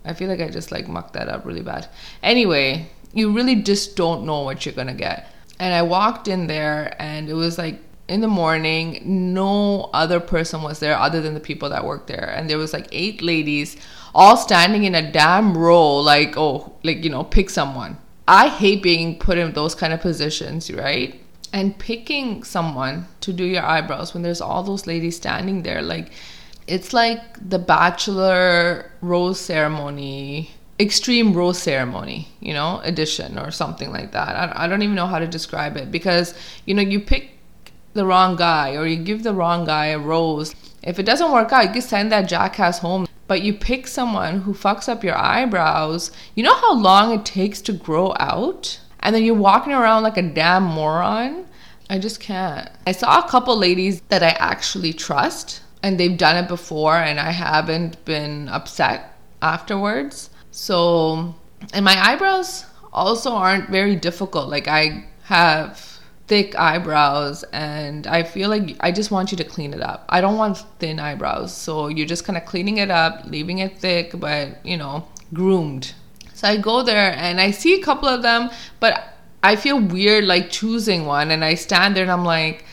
I 0.03 0.13
feel 0.13 0.29
like 0.29 0.41
I 0.41 0.49
just 0.49 0.71
like 0.71 0.87
mucked 0.87 1.13
that 1.13 1.29
up 1.29 1.45
really 1.45 1.61
bad. 1.61 1.87
Anyway, 2.23 2.89
you 3.13 3.31
really 3.31 3.55
just 3.55 3.95
don't 3.95 4.25
know 4.25 4.41
what 4.41 4.65
you're 4.65 4.75
gonna 4.75 4.93
get. 4.93 5.29
And 5.59 5.73
I 5.73 5.83
walked 5.83 6.27
in 6.27 6.47
there 6.47 6.95
and 6.99 7.29
it 7.29 7.33
was 7.33 7.57
like 7.57 7.79
in 8.07 8.19
the 8.19 8.27
morning, 8.27 9.01
no 9.05 9.89
other 9.93 10.19
person 10.19 10.61
was 10.61 10.79
there 10.79 10.97
other 10.97 11.21
than 11.21 11.33
the 11.33 11.39
people 11.39 11.69
that 11.69 11.85
worked 11.85 12.07
there. 12.07 12.33
And 12.35 12.49
there 12.49 12.57
was 12.57 12.73
like 12.73 12.87
eight 12.91 13.21
ladies 13.21 13.77
all 14.13 14.35
standing 14.35 14.83
in 14.83 14.95
a 14.95 15.11
damn 15.11 15.57
row, 15.57 15.95
like, 15.97 16.35
oh, 16.35 16.73
like, 16.83 17.03
you 17.03 17.09
know, 17.09 17.23
pick 17.23 17.49
someone. 17.49 17.97
I 18.27 18.49
hate 18.49 18.83
being 18.83 19.17
put 19.17 19.37
in 19.37 19.53
those 19.53 19.75
kind 19.75 19.93
of 19.93 20.01
positions, 20.01 20.69
right? 20.71 21.21
And 21.53 21.77
picking 21.79 22.43
someone 22.43 23.07
to 23.21 23.31
do 23.31 23.45
your 23.45 23.63
eyebrows 23.63 24.13
when 24.13 24.23
there's 24.23 24.41
all 24.41 24.63
those 24.63 24.87
ladies 24.87 25.15
standing 25.15 25.63
there, 25.63 25.81
like, 25.81 26.11
it's 26.71 26.93
like 26.93 27.21
the 27.49 27.59
bachelor 27.59 28.89
rose 29.01 29.41
ceremony 29.41 30.51
extreme 30.79 31.33
rose 31.33 31.59
ceremony 31.59 32.29
you 32.39 32.53
know 32.53 32.79
edition 32.85 33.37
or 33.37 33.51
something 33.51 33.91
like 33.91 34.13
that. 34.13 34.29
I, 34.29 34.63
I 34.63 34.67
don't 34.67 34.81
even 34.81 34.95
know 34.95 35.05
how 35.05 35.19
to 35.19 35.27
describe 35.27 35.75
it 35.75 35.91
because 35.91 36.33
you 36.65 36.73
know 36.73 36.81
you 36.81 37.01
pick 37.01 37.37
the 37.93 38.05
wrong 38.05 38.37
guy 38.37 38.77
or 38.77 38.87
you 38.87 38.95
give 39.03 39.23
the 39.23 39.33
wrong 39.33 39.65
guy 39.65 39.87
a 39.87 39.99
rose. 39.99 40.55
If 40.81 40.97
it 40.97 41.03
doesn't 41.03 41.31
work 41.31 41.51
out 41.51 41.65
you 41.65 41.73
can 41.73 41.81
send 41.81 42.09
that 42.13 42.29
jackass 42.29 42.79
home 42.79 43.05
but 43.27 43.41
you 43.41 43.53
pick 43.53 43.85
someone 43.85 44.41
who 44.41 44.53
fucks 44.53 44.87
up 44.87 45.03
your 45.03 45.17
eyebrows. 45.17 46.11
You 46.35 46.43
know 46.43 46.55
how 46.55 46.73
long 46.73 47.13
it 47.13 47.25
takes 47.25 47.61
to 47.63 47.73
grow 47.73 48.13
out? 48.17 48.79
And 49.01 49.13
then 49.13 49.23
you're 49.23 49.35
walking 49.35 49.73
around 49.73 50.03
like 50.03 50.17
a 50.17 50.21
damn 50.21 50.63
moron? 50.63 51.47
I 51.89 51.99
just 51.99 52.21
can't. 52.21 52.69
I 52.87 52.93
saw 52.93 53.19
a 53.19 53.29
couple 53.29 53.57
ladies 53.57 54.01
that 54.07 54.23
i 54.23 54.29
actually 54.29 54.93
trust 54.93 55.61
and 55.83 55.99
they've 55.99 56.17
done 56.17 56.43
it 56.43 56.47
before 56.47 56.95
and 56.95 57.19
I 57.19 57.31
haven't 57.31 58.03
been 58.05 58.49
upset 58.49 59.17
afterwards. 59.41 60.29
So, 60.51 61.35
and 61.73 61.85
my 61.85 61.97
eyebrows 61.97 62.65
also 62.93 63.31
aren't 63.31 63.69
very 63.69 63.95
difficult. 63.95 64.49
Like 64.49 64.67
I 64.67 65.05
have 65.23 65.99
thick 66.27 66.55
eyebrows 66.55 67.43
and 67.51 68.07
I 68.07 68.23
feel 68.23 68.49
like 68.49 68.77
I 68.79 68.91
just 68.91 69.11
want 69.11 69.31
you 69.31 69.37
to 69.37 69.43
clean 69.43 69.73
it 69.73 69.81
up. 69.81 70.05
I 70.09 70.21
don't 70.21 70.37
want 70.37 70.63
thin 70.79 70.99
eyebrows. 70.99 71.55
So 71.55 71.87
you're 71.87 72.07
just 72.07 72.25
kind 72.25 72.37
of 72.37 72.45
cleaning 72.45 72.77
it 72.77 72.91
up, 72.91 73.25
leaving 73.25 73.59
it 73.59 73.79
thick, 73.79 74.17
but 74.19 74.63
you 74.65 74.77
know, 74.77 75.07
groomed. 75.33 75.93
So 76.33 76.47
I 76.47 76.57
go 76.57 76.83
there 76.83 77.13
and 77.17 77.39
I 77.39 77.51
see 77.51 77.79
a 77.79 77.83
couple 77.83 78.07
of 78.07 78.21
them, 78.21 78.49
but 78.79 79.15
I 79.43 79.55
feel 79.55 79.79
weird 79.79 80.25
like 80.25 80.51
choosing 80.51 81.05
one 81.05 81.31
and 81.31 81.43
I 81.43 81.55
stand 81.55 81.95
there 81.95 82.03
and 82.03 82.11
I'm 82.11 82.25
like, 82.25 82.65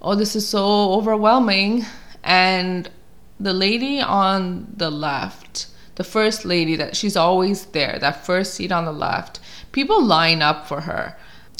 oh, 0.00 0.14
this 0.14 0.34
is 0.36 0.48
so 0.48 0.92
overwhelming 0.92 1.84
and 2.24 2.90
the 3.38 3.52
lady 3.52 4.00
on 4.00 4.66
the 4.76 4.90
left, 4.90 5.66
the 5.96 6.04
first 6.04 6.44
lady 6.44 6.76
that 6.76 6.96
she's 6.96 7.16
always 7.16 7.66
there, 7.66 7.98
that 8.00 8.24
first 8.24 8.54
seat 8.54 8.72
on 8.72 8.84
the 8.84 8.92
left, 8.92 9.38
people 9.72 10.02
line 10.02 10.42
up 10.42 10.66
for 10.66 10.82
her. 10.82 11.16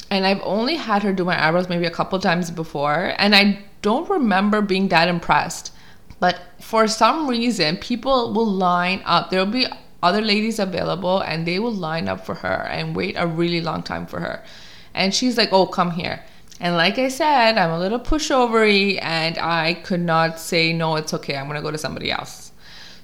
And 0.09 0.25
I've 0.25 0.41
only 0.43 0.75
had 0.75 1.03
her 1.03 1.13
do 1.13 1.23
my 1.23 1.47
eyebrows 1.47 1.69
maybe 1.69 1.85
a 1.85 1.91
couple 1.91 2.19
times 2.19 2.51
before, 2.51 3.13
and 3.17 3.35
I 3.35 3.63
don't 3.81 4.09
remember 4.09 4.61
being 4.61 4.89
that 4.89 5.07
impressed. 5.07 5.71
But 6.19 6.39
for 6.59 6.87
some 6.87 7.27
reason, 7.27 7.77
people 7.77 8.33
will 8.33 8.45
line 8.45 9.01
up. 9.05 9.29
There'll 9.29 9.45
be 9.45 9.67
other 10.01 10.21
ladies 10.21 10.59
available, 10.59 11.19
and 11.19 11.45
they 11.45 11.59
will 11.59 11.73
line 11.73 12.07
up 12.07 12.25
for 12.25 12.35
her 12.35 12.67
and 12.69 12.95
wait 12.95 13.15
a 13.17 13.27
really 13.27 13.61
long 13.61 13.83
time 13.83 14.05
for 14.05 14.19
her. 14.19 14.43
And 14.93 15.13
she's 15.13 15.37
like, 15.37 15.51
Oh, 15.51 15.65
come 15.65 15.91
here. 15.91 16.23
And 16.59 16.75
like 16.75 16.97
I 16.97 17.09
said, 17.09 17.57
I'm 17.57 17.71
a 17.71 17.79
little 17.79 17.99
pushovery 17.99 18.99
and 19.01 19.37
I 19.37 19.73
could 19.73 19.99
not 19.99 20.39
say, 20.39 20.71
no, 20.71 20.95
it's 20.95 21.13
okay, 21.13 21.35
I'm 21.35 21.47
gonna 21.47 21.61
go 21.61 21.71
to 21.71 21.77
somebody 21.77 22.11
else. 22.11 22.51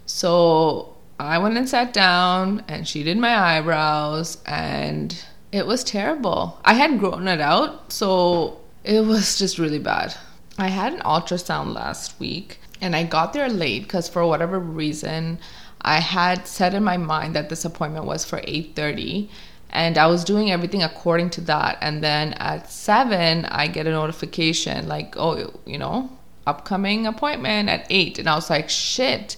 So 0.06 0.96
I 1.20 1.38
went 1.38 1.58
and 1.58 1.68
sat 1.68 1.94
down 1.94 2.64
and 2.68 2.88
she 2.88 3.04
did 3.04 3.18
my 3.18 3.38
eyebrows 3.38 4.38
and 4.46 5.24
it 5.52 5.68
was 5.68 5.84
terrible. 5.84 6.60
I 6.64 6.76
had 6.76 7.00
grown 7.00 7.28
it 7.28 7.42
out, 7.42 7.92
so 7.92 8.62
it 8.84 9.06
was 9.06 9.38
just 9.38 9.60
really 9.60 9.80
bad. 9.80 10.16
I 10.58 10.70
had 10.70 10.94
an 10.94 11.02
ultrasound 11.02 11.74
last 11.74 12.20
week 12.20 12.60
and 12.80 12.96
I 12.96 13.04
got 13.04 13.34
there 13.34 13.50
late 13.50 13.84
because 13.84 14.08
for 14.08 14.26
whatever 14.26 14.60
reason 14.60 15.40
I 15.82 16.00
had 16.00 16.48
set 16.48 16.74
in 16.74 16.84
my 16.84 16.98
mind 16.98 17.36
that 17.36 17.50
this 17.50 17.66
appointment 17.66 18.06
was 18.06 18.24
for 18.24 18.40
8:30 18.40 19.30
and 19.72 19.98
I 19.98 20.08
was 20.08 20.24
doing 20.24 20.52
everything 20.52 20.84
according 20.84 21.30
to 21.32 21.42
that. 21.42 21.78
And 21.82 22.04
then 22.04 22.34
at 22.34 22.70
seven, 22.70 23.46
I 23.46 23.68
get 23.68 23.88
a 23.88 23.92
notification 23.92 24.88
like, 24.88 25.16
oh, 25.18 25.60
you 25.66 25.78
know, 25.78 26.10
upcoming 26.46 27.08
appointment 27.08 27.70
at 27.70 27.88
eight. 27.90 28.20
And 28.20 28.28
I 28.28 28.36
was 28.36 28.50
like, 28.50 28.70
shit, 28.70 29.38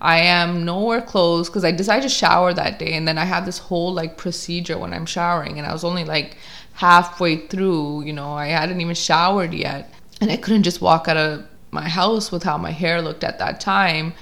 I 0.00 0.18
am 0.18 0.64
nowhere 0.64 1.02
close 1.02 1.48
because 1.48 1.64
I 1.64 1.72
decided 1.72 2.02
to 2.02 2.08
shower 2.08 2.54
that 2.54 2.78
day. 2.78 2.92
And 2.92 3.08
then 3.08 3.18
I 3.18 3.24
have 3.24 3.44
this 3.44 3.58
whole 3.58 3.92
like 3.92 4.16
procedure 4.16 4.78
when 4.78 4.94
I'm 4.94 5.06
showering. 5.06 5.58
And 5.58 5.66
I 5.66 5.72
was 5.72 5.84
only 5.84 6.04
like 6.04 6.36
halfway 6.74 7.48
through, 7.48 8.02
you 8.02 8.12
know, 8.12 8.32
I 8.32 8.48
hadn't 8.48 8.80
even 8.80 8.94
showered 8.94 9.52
yet. 9.52 9.92
And 10.20 10.30
I 10.30 10.36
couldn't 10.36 10.62
just 10.62 10.80
walk 10.80 11.08
out 11.08 11.16
of 11.16 11.44
my 11.72 11.88
house 11.88 12.30
with 12.30 12.44
how 12.44 12.56
my 12.56 12.70
hair 12.70 13.02
looked 13.02 13.24
at 13.24 13.40
that 13.40 13.58
time. 13.60 14.14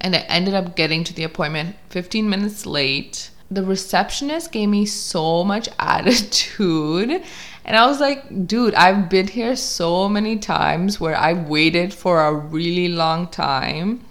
And 0.00 0.16
I 0.16 0.20
ended 0.20 0.54
up 0.54 0.76
getting 0.76 1.04
to 1.04 1.14
the 1.14 1.24
appointment 1.24 1.76
15 1.90 2.28
minutes 2.28 2.64
late 2.64 3.30
the 3.54 3.62
receptionist 3.62 4.52
gave 4.52 4.68
me 4.68 4.86
so 4.86 5.44
much 5.44 5.68
attitude. 5.78 7.22
And 7.64 7.76
I 7.76 7.86
was 7.86 8.00
like, 8.00 8.46
dude, 8.46 8.74
I've 8.74 9.08
been 9.08 9.28
here 9.28 9.56
so 9.56 10.08
many 10.08 10.38
times 10.38 11.00
where 11.00 11.16
I 11.16 11.32
waited 11.32 11.94
for 11.94 12.20
a 12.20 12.34
really 12.34 12.88
long 12.88 13.28
time, 13.28 14.04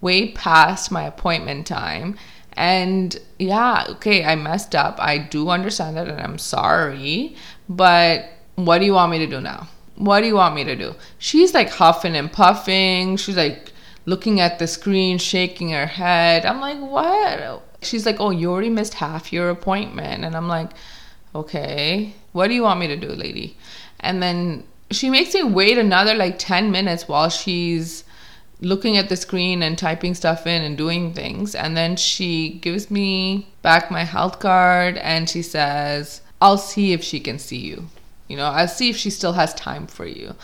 way 0.00 0.32
past 0.32 0.90
my 0.90 1.04
appointment 1.04 1.66
time. 1.66 2.16
And 2.54 3.18
yeah, 3.38 3.84
okay, 3.90 4.24
I 4.24 4.34
messed 4.34 4.74
up. 4.74 4.96
I 4.98 5.18
do 5.18 5.50
understand 5.50 5.96
that 5.98 6.08
and 6.08 6.20
I'm 6.20 6.38
sorry. 6.38 7.36
But 7.68 8.30
what 8.54 8.78
do 8.78 8.86
you 8.86 8.94
want 8.94 9.12
me 9.12 9.18
to 9.18 9.26
do 9.26 9.42
now? 9.42 9.68
What 9.96 10.20
do 10.20 10.26
you 10.26 10.36
want 10.36 10.54
me 10.54 10.64
to 10.64 10.74
do? 10.74 10.94
She's 11.18 11.52
like 11.52 11.68
huffing 11.68 12.16
and 12.16 12.32
puffing. 12.32 13.18
She's 13.18 13.36
like 13.36 13.72
looking 14.06 14.40
at 14.40 14.58
the 14.58 14.66
screen, 14.66 15.18
shaking 15.18 15.70
her 15.70 15.86
head. 15.86 16.46
I'm 16.46 16.60
like, 16.60 16.78
what? 16.78 17.62
She's 17.82 18.06
like, 18.06 18.20
Oh, 18.20 18.30
you 18.30 18.50
already 18.50 18.70
missed 18.70 18.94
half 18.94 19.32
your 19.32 19.50
appointment. 19.50 20.24
And 20.24 20.36
I'm 20.36 20.48
like, 20.48 20.70
Okay, 21.34 22.14
what 22.32 22.48
do 22.48 22.54
you 22.54 22.62
want 22.62 22.80
me 22.80 22.86
to 22.88 22.96
do, 22.96 23.08
lady? 23.08 23.56
And 24.00 24.22
then 24.22 24.64
she 24.90 25.10
makes 25.10 25.34
me 25.34 25.42
wait 25.42 25.78
another 25.78 26.14
like 26.14 26.38
10 26.38 26.70
minutes 26.70 27.08
while 27.08 27.28
she's 27.28 28.04
looking 28.60 28.96
at 28.96 29.08
the 29.08 29.16
screen 29.16 29.62
and 29.62 29.76
typing 29.76 30.14
stuff 30.14 30.46
in 30.46 30.62
and 30.62 30.78
doing 30.78 31.12
things. 31.12 31.54
And 31.54 31.76
then 31.76 31.96
she 31.96 32.58
gives 32.60 32.90
me 32.90 33.48
back 33.62 33.90
my 33.90 34.04
health 34.04 34.38
card 34.38 34.96
and 34.98 35.28
she 35.28 35.42
says, 35.42 36.22
I'll 36.40 36.58
see 36.58 36.92
if 36.92 37.02
she 37.02 37.20
can 37.20 37.38
see 37.38 37.58
you. 37.58 37.88
You 38.28 38.36
know, 38.36 38.46
I'll 38.46 38.68
see 38.68 38.90
if 38.90 38.96
she 38.96 39.10
still 39.10 39.32
has 39.32 39.54
time 39.54 39.86
for 39.86 40.06
you. 40.06 40.34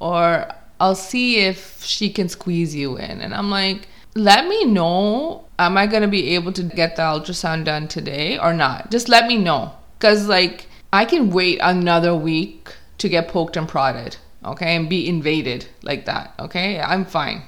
Or 0.00 0.48
I'll 0.80 0.94
see 0.94 1.38
if 1.38 1.82
she 1.84 2.10
can 2.10 2.28
squeeze 2.28 2.74
you 2.74 2.96
in. 2.96 3.20
And 3.20 3.34
I'm 3.34 3.50
like, 3.50 3.88
let 4.14 4.46
me 4.46 4.64
know 4.64 5.44
am 5.58 5.76
i 5.76 5.86
going 5.86 6.02
to 6.02 6.08
be 6.08 6.34
able 6.34 6.52
to 6.52 6.62
get 6.62 6.96
the 6.96 7.02
ultrasound 7.02 7.64
done 7.64 7.88
today 7.88 8.38
or 8.38 8.52
not? 8.52 8.90
Just 8.90 9.08
let 9.08 9.26
me 9.26 9.36
know 9.38 9.72
because 9.98 10.26
like 10.28 10.66
i 10.92 11.04
can 11.04 11.30
wait 11.30 11.58
another 11.62 12.14
week 12.14 12.74
to 12.98 13.08
get 13.08 13.28
poked 13.28 13.56
and 13.56 13.68
prodded 13.68 14.16
okay 14.44 14.76
and 14.76 14.88
be 14.88 15.08
invaded 15.08 15.66
like 15.82 16.04
that 16.04 16.34
okay? 16.38 16.80
I'm 16.80 17.04
fine. 17.04 17.42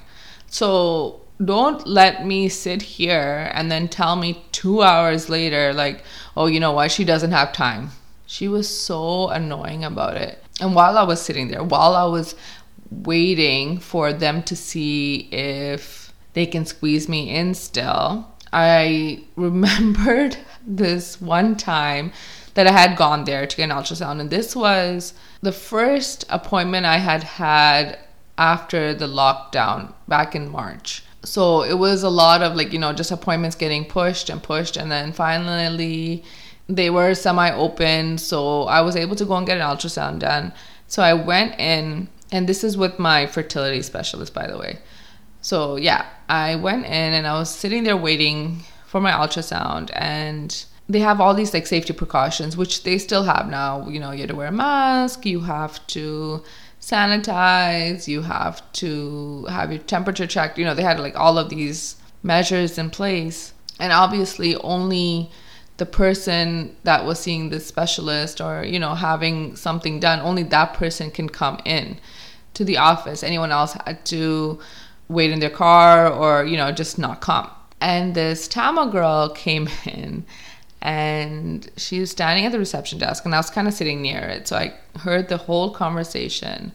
So 0.47 1.21
don't 1.43 1.85
let 1.85 2.25
me 2.25 2.47
sit 2.49 2.81
here 2.81 3.51
and 3.53 3.69
then 3.69 3.89
tell 3.89 4.15
me 4.15 4.45
two 4.51 4.81
hours 4.81 5.29
later 5.29 5.73
like 5.73 6.03
oh 6.35 6.47
you 6.47 6.59
know 6.59 6.71
what? 6.71 6.91
She 6.91 7.05
doesn't 7.05 7.31
have 7.31 7.53
time. 7.53 7.91
She 8.25 8.47
was 8.47 8.67
so 8.67 9.29
annoying 9.29 9.83
about 9.83 10.17
it. 10.17 10.43
And 10.59 10.73
while 10.73 10.97
i 10.97 11.03
was 11.03 11.21
sitting 11.21 11.49
there 11.49 11.63
while 11.63 11.95
i 11.95 12.05
was 12.05 12.33
waiting 12.89 13.77
for 13.77 14.13
them 14.13 14.41
to 14.43 14.55
see 14.55 15.27
if 15.31 16.04
they 16.35 16.45
can 16.45 16.65
squeeze 16.65 17.09
me 17.09 17.31
in 17.31 17.55
still. 17.55 18.27
I 18.53 19.23
remembered 19.35 20.37
this 20.65 21.19
one 21.19 21.55
time 21.55 22.11
that 22.53 22.67
I 22.67 22.71
had 22.71 22.95
gone 22.95 23.23
there 23.23 23.47
to 23.47 23.57
get 23.57 23.63
an 23.63 23.75
ultrasound, 23.75 24.21
and 24.21 24.29
this 24.29 24.55
was 24.55 25.13
the 25.41 25.51
first 25.51 26.25
appointment 26.29 26.85
I 26.85 26.97
had 26.97 27.23
had 27.23 27.99
after 28.37 28.93
the 28.93 29.07
lockdown 29.07 29.93
back 30.07 30.35
in 30.35 30.49
March. 30.49 31.03
So 31.23 31.63
it 31.63 31.73
was 31.73 32.03
a 32.03 32.09
lot 32.09 32.41
of 32.43 32.55
like, 32.55 32.71
you 32.71 32.79
know, 32.79 32.93
just 32.93 33.11
appointments 33.11 33.55
getting 33.55 33.85
pushed 33.85 34.29
and 34.29 34.41
pushed, 34.43 34.77
and 34.77 34.91
then 34.91 35.11
finally 35.11 36.23
they 36.67 36.89
were 36.89 37.13
semi 37.15 37.51
open. 37.51 38.17
So 38.17 38.63
I 38.63 38.81
was 38.81 38.95
able 38.95 39.15
to 39.15 39.25
go 39.25 39.35
and 39.35 39.47
get 39.47 39.57
an 39.57 39.63
ultrasound 39.63 40.19
done. 40.19 40.53
So 40.87 41.01
I 41.01 41.13
went 41.13 41.59
in, 41.59 42.09
and 42.31 42.47
this 42.47 42.63
is 42.63 42.77
with 42.77 42.99
my 42.99 43.25
fertility 43.25 43.81
specialist, 43.81 44.33
by 44.33 44.47
the 44.47 44.57
way. 44.57 44.79
So 45.45 45.75
yeah, 45.75 46.07
I 46.27 46.55
went 46.55 46.85
in 46.85 47.13
and 47.13 47.27
I 47.27 47.37
was 47.37 47.51
sitting 47.51 47.83
there 47.83 47.95
waiting 47.95 48.63
for 48.87 48.99
my 48.99 49.11
ultrasound 49.11 49.91
and 49.93 50.65
they 50.89 51.01
have 51.01 51.21
all 51.21 51.35
these 51.35 51.53
like 51.53 51.67
safety 51.67 51.93
precautions 51.93 52.57
which 52.57 52.81
they 52.81 52.97
still 52.97 53.21
have 53.25 53.47
now. 53.47 53.87
You 53.87 53.99
know 53.99 54.09
you 54.09 54.21
have 54.21 54.29
to 54.29 54.35
wear 54.35 54.47
a 54.47 54.51
mask 54.51 55.23
you 55.23 55.41
have 55.41 55.85
to 55.97 56.41
sanitize 56.81 58.07
you 58.07 58.23
have 58.23 58.55
to 58.81 59.45
have 59.45 59.71
your 59.71 59.83
temperature 59.83 60.25
checked. 60.25 60.57
You 60.57 60.65
know 60.65 60.73
they 60.73 60.81
had 60.81 60.99
like 60.99 61.15
all 61.15 61.37
of 61.37 61.49
these 61.49 61.97
measures 62.23 62.79
in 62.79 62.89
place. 62.89 63.53
And 63.79 63.93
obviously, 63.93 64.55
only 64.55 65.29
the 65.77 65.85
person 65.85 66.75
that 66.85 67.05
was 67.05 67.19
seeing 67.19 67.49
the 67.49 67.59
specialist 67.59 68.41
or, 68.41 68.63
you 68.63 68.79
know, 68.79 68.95
having 68.95 69.55
something 69.55 69.99
done, 69.99 70.21
only 70.21 70.43
that 70.43 70.73
person 70.73 71.11
can 71.11 71.29
come 71.29 71.59
in 71.65 71.99
to 72.55 72.63
the 72.63 72.77
office. 72.77 73.21
Anyone 73.21 73.51
else 73.51 73.73
had 73.73 74.05
to 74.05 74.59
wait 75.07 75.31
in 75.31 75.39
their 75.39 75.49
car 75.49 76.11
or, 76.11 76.45
you 76.45 76.57
know, 76.57 76.71
just 76.71 76.97
not 76.97 77.21
come. 77.21 77.49
And 77.81 78.15
this 78.15 78.47
Tamil 78.47 78.87
girl 78.87 79.29
came 79.29 79.69
in 79.85 80.25
and 80.81 81.69
she 81.77 81.99
was 81.99 82.11
standing 82.11 82.45
at 82.45 82.51
the 82.51 82.59
reception 82.59 82.99
desk 82.99 83.25
and 83.25 83.33
I 83.33 83.39
was 83.39 83.49
kind 83.49 83.67
of 83.67 83.73
sitting 83.73 84.01
near 84.01 84.19
it. 84.19 84.47
So 84.47 84.55
I 84.55 84.73
heard 84.99 85.29
the 85.29 85.37
whole 85.37 85.71
conversation. 85.71 86.71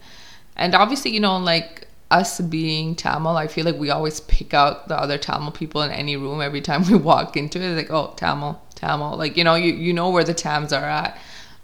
And 0.55 0.75
obviously, 0.75 1.11
you 1.11 1.19
know, 1.19 1.37
like 1.37 1.87
us 2.11 2.41
being 2.41 2.93
Tamil, 2.95 3.37
I 3.37 3.47
feel 3.47 3.65
like 3.65 3.77
we 3.77 3.89
always 3.89 4.19
pick 4.19 4.53
out 4.53 4.89
the 4.89 4.99
other 4.99 5.17
Tamil 5.17 5.51
people 5.51 5.81
in 5.81 5.91
any 5.91 6.17
room 6.17 6.41
every 6.41 6.61
time 6.61 6.83
we 6.87 6.95
walk 7.11 7.37
into 7.37 7.61
it. 7.61 7.75
Like, 7.75 7.91
oh, 7.91 8.13
Tamil, 8.17 8.61
Tamil. 8.75 9.17
Like, 9.17 9.37
you 9.37 9.43
know, 9.43 9.55
you, 9.55 9.73
you 9.73 9.93
know 9.93 10.09
where 10.09 10.25
the 10.25 10.33
Tams 10.33 10.73
are 10.73 10.83
at. 10.83 11.17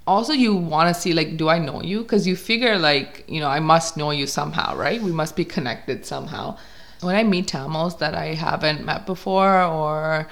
Also, 0.08 0.34
you 0.34 0.56
want 0.56 0.94
to 0.94 1.00
see, 1.00 1.14
like, 1.14 1.38
do 1.38 1.50
I 1.50 1.60
know 1.60 1.82
you? 1.82 2.02
Because 2.02 2.26
you 2.26 2.36
figure, 2.36 2.78
like, 2.78 3.26
you 3.28 3.40
know, 3.40 3.50
I 3.50 3.60
must 3.60 3.98
know 3.98 4.12
you 4.12 4.26
somehow, 4.26 4.76
right? 4.76 5.02
We 5.02 5.12
must 5.12 5.36
be 5.36 5.46
connected 5.46 6.06
somehow. 6.06 6.58
When 7.02 7.16
I 7.16 7.24
meet 7.24 7.50
Tamils 7.50 7.98
that 7.98 8.16
I 8.16 8.34
haven't 8.34 8.86
met 8.86 9.06
before 9.06 9.62
or 9.62 10.28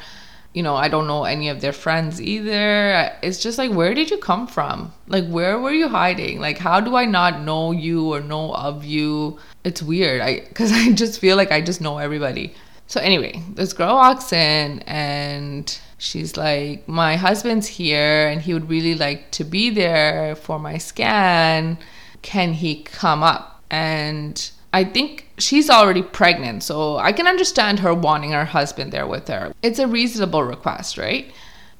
you 0.55 0.63
know, 0.63 0.75
I 0.75 0.88
don't 0.88 1.05
know 1.05 1.25
any 1.25 1.50
of 1.50 1.60
their 1.60 1.74
friends 1.74 2.22
either. 2.22 3.12
It's 3.22 3.44
just 3.44 3.58
like, 3.58 3.72
where 3.72 3.94
did 3.94 4.10
you 4.10 4.17
come 4.17 4.48
from? 4.48 4.94
Like, 5.05 5.27
where 5.27 5.60
were 5.60 5.74
you 5.74 5.89
hiding? 5.89 6.39
Like, 6.39 6.58
how 6.58 6.79
do 6.79 6.96
I 6.96 7.03
not 7.03 7.41
know 7.41 7.74
you 7.74 8.13
or 8.13 8.22
know 8.22 8.53
of 8.53 8.86
you? 8.86 9.38
It's 9.65 9.84
weird. 9.84 10.22
I, 10.22 10.39
cause 10.53 10.72
I 10.74 10.94
just 10.94 11.20
feel 11.20 11.36
like 11.36 11.51
I 11.51 11.60
just 11.60 11.82
know 11.82 11.98
everybody. 11.98 12.55
So, 12.87 13.01
anyway, 13.01 13.41
this 13.53 13.73
girl 13.73 13.95
walks 13.95 14.31
in 14.31 14.79
and 14.85 15.77
she's 15.97 16.37
like, 16.37 16.87
My 16.87 17.15
husband's 17.15 17.67
here 17.67 18.27
and 18.27 18.41
he 18.41 18.53
would 18.53 18.69
really 18.69 18.95
like 18.95 19.31
to 19.31 19.43
be 19.43 19.69
there 19.69 20.35
for 20.35 20.59
my 20.59 20.77
scan. 20.77 21.77
Can 22.21 22.53
he 22.53 22.83
come 22.83 23.23
up? 23.23 23.63
And 23.71 24.51
I 24.71 24.83
think 24.83 25.27
she's 25.37 25.69
already 25.69 26.03
pregnant, 26.03 26.63
so 26.63 26.97
I 26.97 27.11
can 27.11 27.27
understand 27.27 27.79
her 27.79 27.93
wanting 27.93 28.31
her 28.31 28.45
husband 28.45 28.91
there 28.91 29.07
with 29.07 29.27
her. 29.29 29.53
It's 29.61 29.79
a 29.79 29.87
reasonable 29.87 30.43
request, 30.43 30.97
right? 30.97 31.31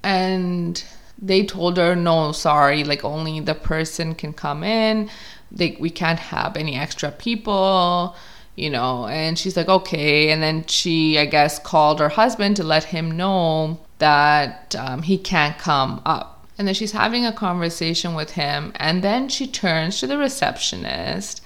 And 0.01 0.83
they 1.21 1.45
told 1.45 1.77
her, 1.77 1.95
no, 1.95 2.31
sorry, 2.31 2.83
like 2.83 3.03
only 3.03 3.39
the 3.39 3.53
person 3.53 4.15
can 4.15 4.33
come 4.33 4.63
in. 4.63 5.09
We 5.51 5.89
can't 5.89 6.19
have 6.19 6.57
any 6.57 6.75
extra 6.75 7.12
people, 7.12 8.15
you 8.55 8.69
know. 8.69 9.07
And 9.07 9.38
she's 9.38 9.57
like, 9.57 9.69
okay. 9.69 10.31
And 10.31 10.41
then 10.41 10.65
she, 10.65 11.19
I 11.19 11.25
guess, 11.25 11.59
called 11.59 12.00
her 12.00 12.09
husband 12.09 12.55
to 12.57 12.63
let 12.63 12.85
him 12.85 13.12
know 13.12 13.79
that 14.00 14.75
um, 14.77 15.03
he 15.03 15.17
can't 15.17 15.57
come 15.57 16.01
up. 16.05 16.47
And 16.57 16.67
then 16.67 16.75
she's 16.75 16.93
having 16.93 17.25
a 17.25 17.33
conversation 17.33 18.15
with 18.15 18.31
him. 18.31 18.71
And 18.75 19.03
then 19.03 19.27
she 19.29 19.47
turns 19.47 20.00
to 20.00 20.07
the 20.07 20.17
receptionist 20.17 21.41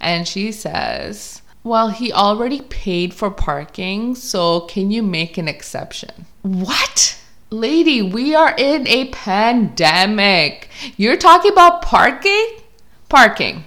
and 0.00 0.26
she 0.26 0.52
says, 0.52 1.42
Well, 1.62 1.90
he 1.90 2.12
already 2.12 2.62
paid 2.62 3.14
for 3.14 3.30
parking, 3.30 4.14
so 4.14 4.60
can 4.60 4.90
you 4.90 5.02
make 5.02 5.36
an 5.38 5.48
exception? 5.48 6.26
What? 6.42 7.18
Lady, 7.50 8.02
we 8.02 8.34
are 8.34 8.54
in 8.56 8.86
a 8.88 9.08
pandemic. 9.10 10.68
You're 10.96 11.16
talking 11.16 11.52
about 11.52 11.82
parking? 11.82 12.58
Parking. 13.08 13.64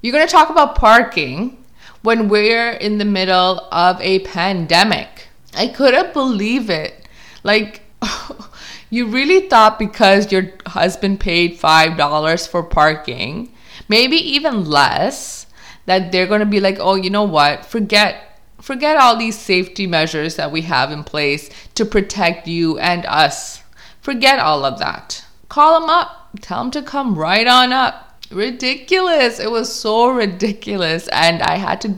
You're 0.00 0.12
going 0.12 0.26
to 0.26 0.32
talk 0.32 0.48
about 0.48 0.76
parking 0.76 1.58
when 2.06 2.28
we're 2.28 2.70
in 2.70 2.98
the 2.98 3.04
middle 3.04 3.66
of 3.72 4.00
a 4.00 4.20
pandemic. 4.20 5.26
I 5.56 5.66
couldn't 5.66 6.12
believe 6.12 6.70
it. 6.70 7.08
Like, 7.42 7.82
you 8.90 9.08
really 9.08 9.48
thought 9.48 9.76
because 9.76 10.30
your 10.30 10.52
husband 10.66 11.18
paid 11.18 11.58
$5 11.58 12.48
for 12.48 12.62
parking, 12.62 13.52
maybe 13.88 14.14
even 14.16 14.64
less, 14.64 15.48
that 15.86 16.12
they're 16.12 16.28
going 16.28 16.38
to 16.38 16.46
be 16.46 16.60
like, 16.60 16.76
oh, 16.78 16.94
you 16.94 17.10
know 17.10 17.24
what? 17.24 17.66
Forget 17.66 18.22
forget 18.60 18.96
all 18.96 19.16
these 19.16 19.38
safety 19.38 19.86
measures 19.86 20.36
that 20.36 20.50
we 20.50 20.62
have 20.62 20.90
in 20.90 21.04
place 21.04 21.50
to 21.74 21.84
protect 21.84 22.48
you 22.48 22.78
and 22.78 23.04
us. 23.06 23.62
Forget 24.00 24.38
all 24.38 24.64
of 24.64 24.78
that. 24.78 25.24
Call 25.48 25.80
them 25.80 25.90
up. 25.90 26.30
Tell 26.40 26.62
them 26.62 26.70
to 26.70 26.82
come 26.82 27.18
right 27.18 27.46
on 27.46 27.72
up. 27.72 28.05
Ridiculous. 28.30 29.38
It 29.38 29.50
was 29.50 29.72
so 29.72 30.08
ridiculous. 30.08 31.08
And 31.08 31.42
I 31.42 31.56
had 31.56 31.80
to 31.82 31.94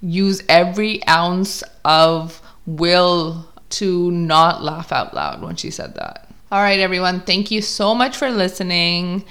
use 0.00 0.42
every 0.48 1.06
ounce 1.06 1.62
of 1.84 2.40
will 2.66 3.46
to 3.70 4.10
not 4.10 4.62
laugh 4.62 4.92
out 4.92 5.14
loud 5.14 5.42
when 5.42 5.56
she 5.56 5.70
said 5.70 5.94
that. 5.94 6.28
All 6.50 6.60
right, 6.60 6.80
everyone. 6.80 7.20
Thank 7.20 7.50
you 7.50 7.62
so 7.62 7.94
much 7.94 8.16
for 8.16 8.30
listening. 8.30 9.24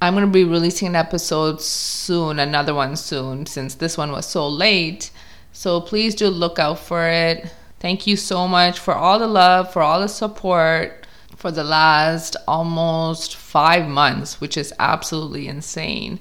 I'm 0.00 0.14
going 0.14 0.26
to 0.26 0.32
be 0.32 0.44
releasing 0.44 0.88
an 0.88 0.96
episode 0.96 1.60
soon, 1.60 2.38
another 2.38 2.74
one 2.74 2.96
soon, 2.96 3.46
since 3.46 3.74
this 3.74 3.98
one 3.98 4.10
was 4.10 4.26
so 4.26 4.48
late. 4.48 5.10
So 5.52 5.80
please 5.80 6.14
do 6.14 6.28
look 6.28 6.58
out 6.58 6.78
for 6.78 7.06
it. 7.06 7.52
Thank 7.78 8.06
you 8.06 8.16
so 8.16 8.48
much 8.48 8.78
for 8.78 8.94
all 8.94 9.18
the 9.18 9.28
love, 9.28 9.72
for 9.72 9.82
all 9.82 10.00
the 10.00 10.08
support 10.08 11.01
for 11.42 11.50
the 11.50 11.64
last 11.64 12.36
almost 12.46 13.34
five 13.34 13.88
months, 13.88 14.40
which 14.40 14.56
is 14.56 14.72
absolutely 14.78 15.48
insane. 15.48 16.20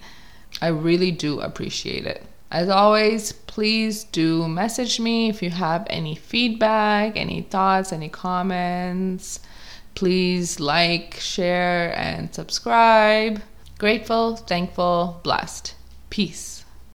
I 0.60 0.70
really 0.70 1.12
do 1.12 1.40
appreciate 1.42 2.08
it. 2.08 2.26
As 2.50 2.70
always, 2.70 3.32
please 3.32 4.04
do 4.06 4.48
message 4.48 5.00
me 5.00 5.30
if 5.30 5.44
you 5.44 5.52
have 5.52 5.86
any 5.92 6.16
feedback, 6.16 7.16
any 7.16 7.44
thoughts, 7.44 7.94
any 7.94 8.10
comments. 8.10 9.42
Please 9.94 10.60
like, 10.60 11.14
share, 11.20 11.96
and 11.96 12.34
subscribe. 12.34 13.44
Grateful, 13.78 14.38
thankful, 14.38 15.22
blessed. 15.24 15.76
Peace. 16.10 16.61